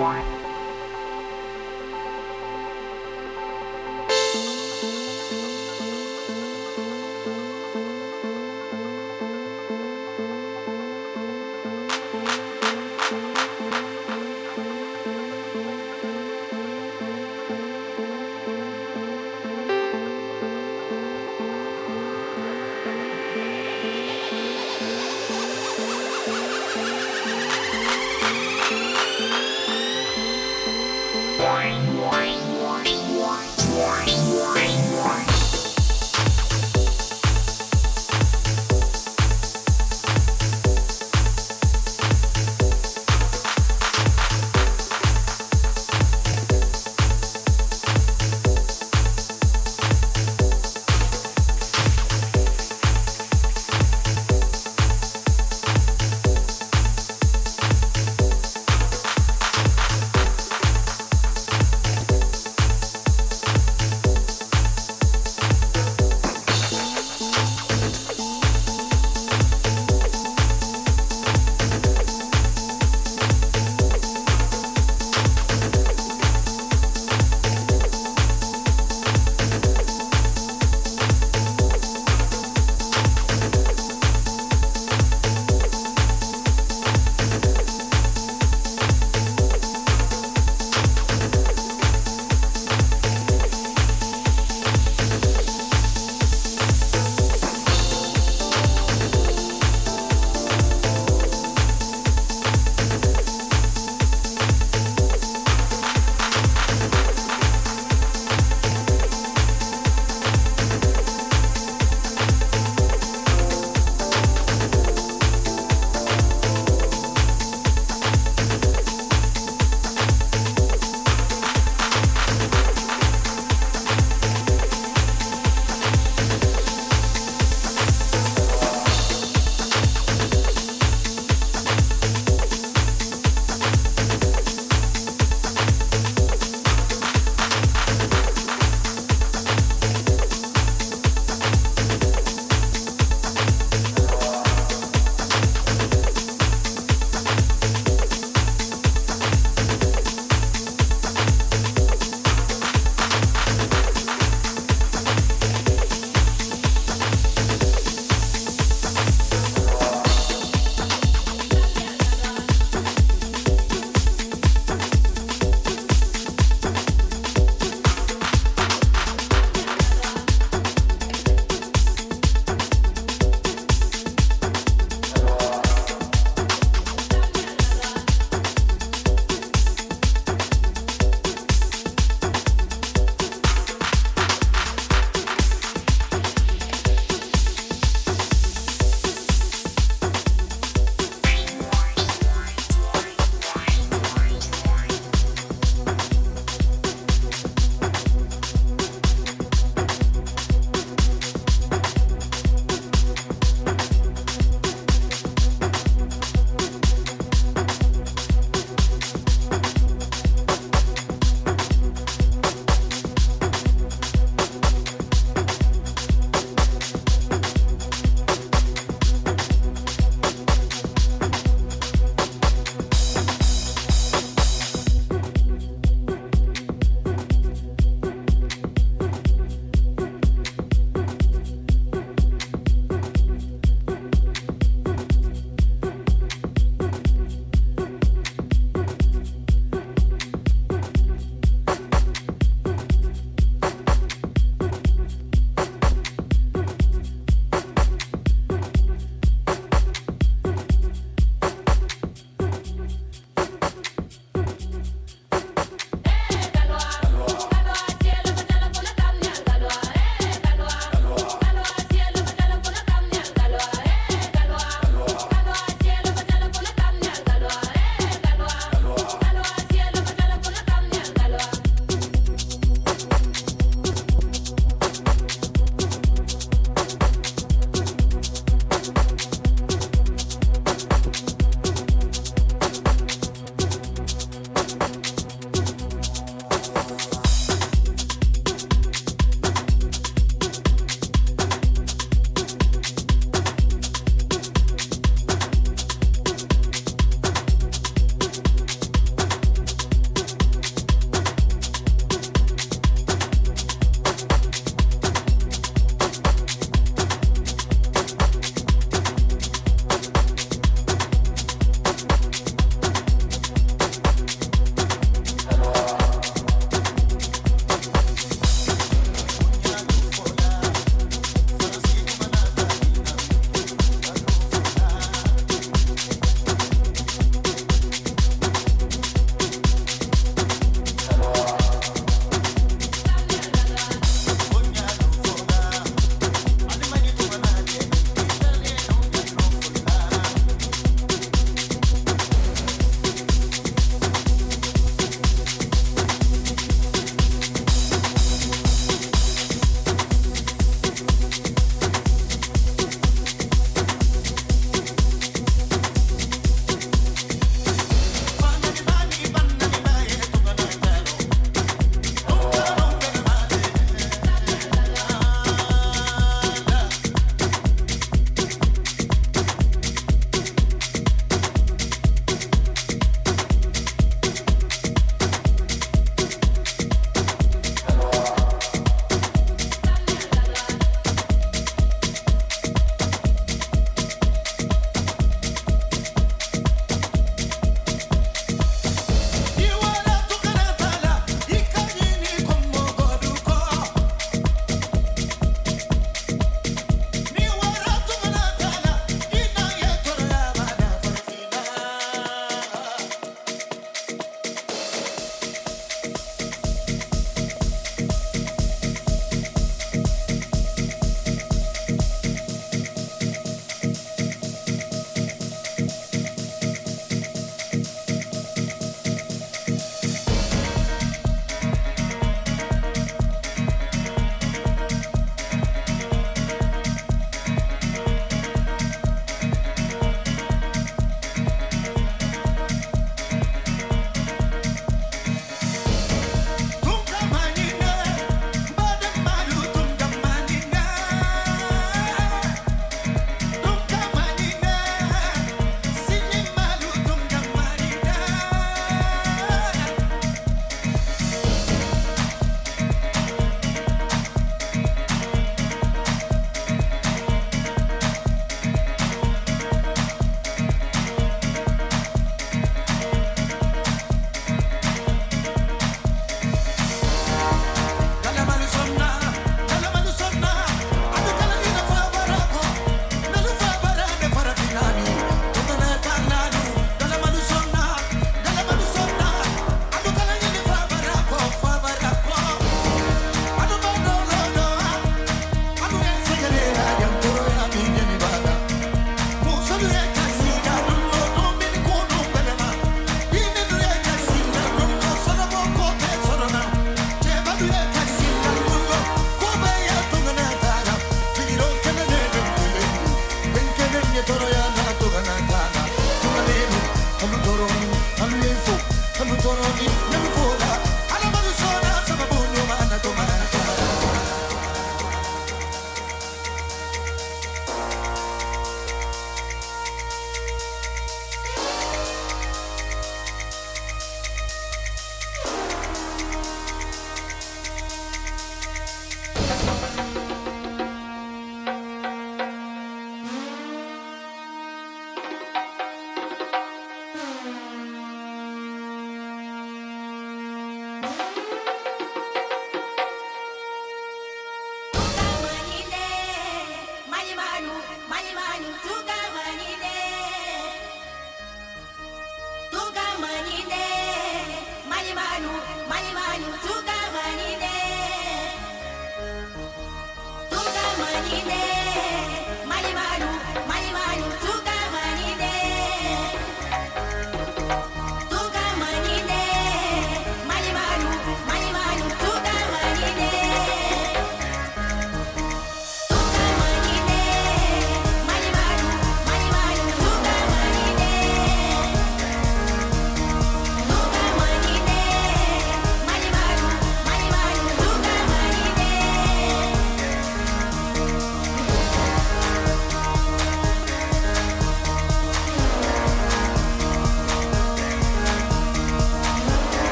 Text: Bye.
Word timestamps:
Bye. 0.00 0.29